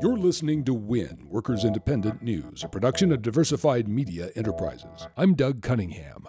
You're 0.00 0.16
listening 0.16 0.62
to 0.66 0.74
WIN, 0.74 1.26
Workers 1.28 1.64
Independent 1.64 2.22
News, 2.22 2.62
a 2.62 2.68
production 2.68 3.10
of 3.10 3.20
Diversified 3.20 3.88
Media 3.88 4.30
Enterprises. 4.36 5.08
I'm 5.16 5.34
Doug 5.34 5.60
Cunningham. 5.60 6.28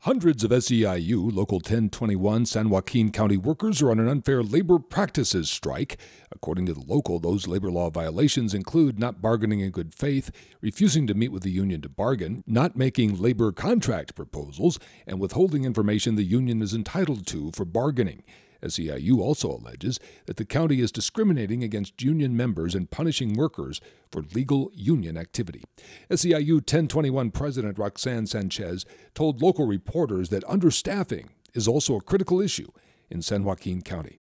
Hundreds 0.00 0.42
of 0.42 0.50
SEIU 0.50 1.32
Local 1.32 1.58
1021 1.58 2.44
San 2.44 2.70
Joaquin 2.70 3.12
County 3.12 3.36
workers 3.36 3.80
are 3.80 3.92
on 3.92 4.00
an 4.00 4.08
unfair 4.08 4.42
labor 4.42 4.80
practices 4.80 5.48
strike. 5.48 5.96
According 6.32 6.66
to 6.66 6.74
the 6.74 6.82
local, 6.82 7.20
those 7.20 7.46
labor 7.46 7.70
law 7.70 7.88
violations 7.88 8.52
include 8.52 8.98
not 8.98 9.22
bargaining 9.22 9.60
in 9.60 9.70
good 9.70 9.94
faith, 9.94 10.32
refusing 10.60 11.06
to 11.06 11.14
meet 11.14 11.30
with 11.30 11.44
the 11.44 11.52
union 11.52 11.82
to 11.82 11.88
bargain, 11.88 12.42
not 12.48 12.76
making 12.76 13.22
labor 13.22 13.52
contract 13.52 14.16
proposals, 14.16 14.80
and 15.06 15.20
withholding 15.20 15.64
information 15.64 16.16
the 16.16 16.24
union 16.24 16.60
is 16.60 16.74
entitled 16.74 17.28
to 17.28 17.52
for 17.54 17.64
bargaining. 17.64 18.24
SEIU 18.64 19.20
also 19.20 19.50
alleges 19.50 20.00
that 20.26 20.36
the 20.36 20.44
county 20.44 20.80
is 20.80 20.90
discriminating 20.90 21.62
against 21.62 22.02
union 22.02 22.36
members 22.36 22.74
and 22.74 22.90
punishing 22.90 23.34
workers 23.34 23.80
for 24.10 24.22
legal 24.34 24.70
union 24.74 25.16
activity. 25.16 25.62
SEIU 26.10 26.54
1021 26.54 27.30
President 27.30 27.78
Roxanne 27.78 28.26
Sanchez 28.26 28.84
told 29.14 29.42
local 29.42 29.66
reporters 29.66 30.30
that 30.30 30.44
understaffing 30.44 31.28
is 31.52 31.68
also 31.68 31.96
a 31.96 32.02
critical 32.02 32.40
issue 32.40 32.68
in 33.10 33.22
San 33.22 33.44
Joaquin 33.44 33.82
County. 33.82 34.18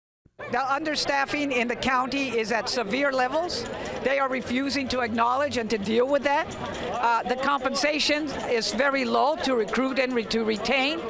The 0.52 0.58
understaffing 0.58 1.50
in 1.50 1.66
the 1.66 1.76
county 1.76 2.28
is 2.28 2.52
at 2.52 2.68
severe 2.68 3.10
levels. 3.10 3.64
They 4.04 4.18
are 4.18 4.28
refusing 4.28 4.86
to 4.88 5.00
acknowledge 5.00 5.56
and 5.56 5.70
to 5.70 5.78
deal 5.78 6.06
with 6.06 6.24
that. 6.24 6.46
Uh, 6.92 7.22
the 7.22 7.36
compensation 7.36 8.24
is 8.50 8.70
very 8.74 9.06
low 9.06 9.36
to 9.44 9.56
recruit 9.56 9.98
and 9.98 10.12
re- 10.12 10.24
to 10.24 10.44
retain. 10.44 11.00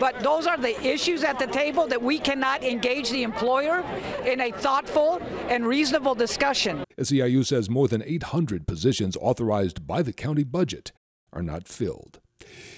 But 0.00 0.20
those 0.20 0.46
are 0.46 0.56
the 0.56 0.82
issues 0.82 1.24
at 1.24 1.38
the 1.38 1.46
table 1.46 1.86
that 1.88 2.02
we 2.02 2.18
cannot 2.18 2.64
engage 2.64 3.10
the 3.10 3.22
employer 3.22 3.84
in 4.24 4.40
a 4.40 4.50
thoughtful 4.50 5.20
and 5.50 5.66
reasonable 5.66 6.14
discussion. 6.14 6.82
SEIU 6.98 7.44
says 7.44 7.68
more 7.68 7.88
than 7.88 8.02
800 8.02 8.66
positions 8.66 9.14
authorized 9.20 9.86
by 9.86 10.00
the 10.00 10.14
county 10.14 10.44
budget 10.44 10.92
are 11.34 11.42
not 11.42 11.68
filled. 11.68 12.20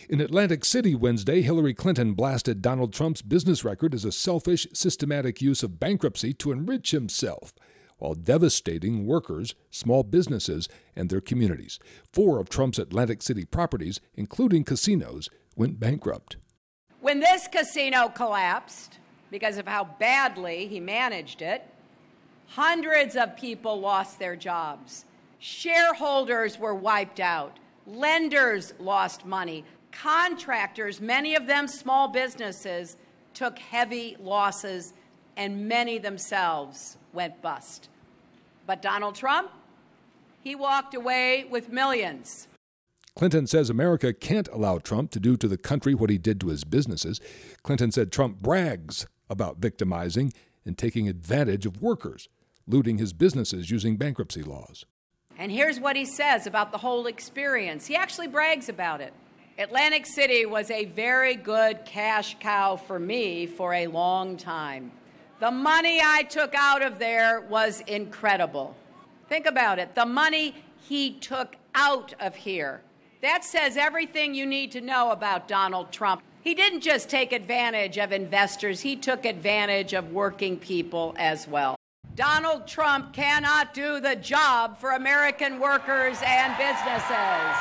In 0.08 0.20
Atlantic 0.20 0.64
City 0.64 0.94
Wednesday, 0.94 1.42
Hillary 1.42 1.74
Clinton 1.74 2.14
blasted 2.14 2.62
Donald 2.62 2.92
Trump's 2.92 3.22
business 3.22 3.64
record 3.64 3.94
as 3.94 4.04
a 4.04 4.12
selfish, 4.12 4.66
systematic 4.72 5.42
use 5.42 5.62
of 5.62 5.78
bankruptcy 5.78 6.32
to 6.34 6.52
enrich 6.52 6.90
himself 6.92 7.52
while 7.98 8.14
devastating 8.14 9.06
workers, 9.06 9.54
small 9.70 10.02
businesses, 10.02 10.68
and 10.96 11.10
their 11.10 11.20
communities. 11.20 11.78
Four 12.12 12.38
of 12.38 12.48
Trump's 12.48 12.78
Atlantic 12.78 13.22
City 13.22 13.44
properties, 13.44 14.00
including 14.14 14.64
casinos, 14.64 15.28
went 15.56 15.78
bankrupt. 15.78 16.36
When 17.00 17.20
this 17.20 17.48
casino 17.48 18.08
collapsed, 18.08 18.98
because 19.30 19.58
of 19.58 19.66
how 19.66 19.84
badly 19.98 20.68
he 20.68 20.80
managed 20.80 21.42
it, 21.42 21.64
hundreds 22.46 23.16
of 23.16 23.36
people 23.36 23.80
lost 23.80 24.18
their 24.18 24.36
jobs. 24.36 25.04
Shareholders 25.38 26.58
were 26.58 26.74
wiped 26.74 27.20
out. 27.20 27.58
Lenders 27.88 28.74
lost 28.78 29.24
money. 29.24 29.64
Contractors, 29.92 31.00
many 31.00 31.34
of 31.34 31.46
them 31.46 31.66
small 31.66 32.08
businesses, 32.08 32.96
took 33.32 33.58
heavy 33.58 34.16
losses, 34.20 34.92
and 35.36 35.66
many 35.66 35.98
themselves 35.98 36.98
went 37.12 37.40
bust. 37.40 37.88
But 38.66 38.82
Donald 38.82 39.14
Trump, 39.14 39.50
he 40.40 40.54
walked 40.54 40.94
away 40.94 41.46
with 41.50 41.70
millions. 41.70 42.48
Clinton 43.16 43.46
says 43.46 43.70
America 43.70 44.12
can't 44.12 44.48
allow 44.52 44.78
Trump 44.78 45.10
to 45.12 45.20
do 45.20 45.36
to 45.38 45.48
the 45.48 45.58
country 45.58 45.94
what 45.94 46.10
he 46.10 46.18
did 46.18 46.40
to 46.40 46.48
his 46.48 46.64
businesses. 46.64 47.20
Clinton 47.62 47.90
said 47.90 48.12
Trump 48.12 48.40
brags 48.40 49.06
about 49.30 49.58
victimizing 49.58 50.32
and 50.64 50.76
taking 50.76 51.08
advantage 51.08 51.66
of 51.66 51.80
workers, 51.82 52.28
looting 52.66 52.98
his 52.98 53.12
businesses 53.12 53.70
using 53.70 53.96
bankruptcy 53.96 54.42
laws. 54.42 54.84
And 55.38 55.52
here's 55.52 55.78
what 55.78 55.94
he 55.94 56.04
says 56.04 56.48
about 56.48 56.72
the 56.72 56.78
whole 56.78 57.06
experience. 57.06 57.86
He 57.86 57.94
actually 57.94 58.26
brags 58.26 58.68
about 58.68 59.00
it. 59.00 59.12
Atlantic 59.56 60.04
City 60.04 60.46
was 60.46 60.70
a 60.70 60.86
very 60.86 61.36
good 61.36 61.84
cash 61.84 62.36
cow 62.40 62.76
for 62.76 62.98
me 62.98 63.46
for 63.46 63.72
a 63.72 63.86
long 63.86 64.36
time. 64.36 64.90
The 65.40 65.50
money 65.52 66.00
I 66.02 66.24
took 66.24 66.54
out 66.56 66.82
of 66.82 66.98
there 66.98 67.40
was 67.42 67.80
incredible. 67.82 68.76
Think 69.28 69.46
about 69.46 69.78
it 69.78 69.94
the 69.94 70.06
money 70.06 70.54
he 70.88 71.12
took 71.12 71.54
out 71.74 72.14
of 72.18 72.34
here. 72.34 72.82
That 73.22 73.44
says 73.44 73.76
everything 73.76 74.34
you 74.34 74.46
need 74.46 74.72
to 74.72 74.80
know 74.80 75.10
about 75.10 75.46
Donald 75.46 75.92
Trump. 75.92 76.22
He 76.40 76.54
didn't 76.54 76.80
just 76.80 77.08
take 77.08 77.32
advantage 77.32 77.98
of 77.98 78.10
investors, 78.10 78.80
he 78.80 78.96
took 78.96 79.24
advantage 79.24 79.92
of 79.92 80.12
working 80.12 80.56
people 80.56 81.14
as 81.16 81.46
well. 81.46 81.77
Donald 82.18 82.66
Trump 82.66 83.12
cannot 83.12 83.72
do 83.72 84.00
the 84.00 84.16
job 84.16 84.76
for 84.76 84.90
American 84.90 85.60
workers 85.60 86.18
and 86.26 86.52
businesses. 86.58 87.56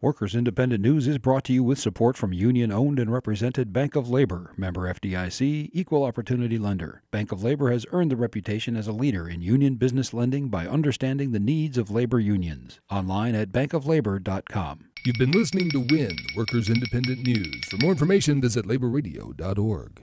Workers 0.00 0.34
Independent 0.34 0.80
News 0.80 1.06
is 1.06 1.18
brought 1.18 1.44
to 1.44 1.52
you 1.52 1.62
with 1.62 1.78
support 1.78 2.16
from 2.16 2.32
union 2.32 2.72
owned 2.72 2.98
and 2.98 3.12
represented 3.12 3.74
Bank 3.74 3.94
of 3.96 4.08
Labor, 4.08 4.54
member 4.56 4.90
FDIC, 4.90 5.72
equal 5.74 6.04
opportunity 6.04 6.56
lender. 6.56 7.02
Bank 7.10 7.32
of 7.32 7.44
Labor 7.44 7.70
has 7.70 7.84
earned 7.92 8.10
the 8.10 8.16
reputation 8.16 8.76
as 8.76 8.88
a 8.88 8.92
leader 8.92 9.28
in 9.28 9.42
union 9.42 9.74
business 9.74 10.14
lending 10.14 10.48
by 10.48 10.66
understanding 10.66 11.32
the 11.32 11.40
needs 11.40 11.76
of 11.76 11.90
labor 11.90 12.18
unions. 12.18 12.80
Online 12.90 13.34
at 13.34 13.52
bankoflabor.com. 13.52 14.86
You've 15.04 15.18
been 15.18 15.32
listening 15.32 15.70
to 15.72 15.80
WIN, 15.90 16.16
Workers 16.34 16.70
Independent 16.70 17.26
News. 17.26 17.66
For 17.66 17.76
more 17.76 17.92
information, 17.92 18.40
visit 18.40 18.64
laborradio.org. 18.64 20.00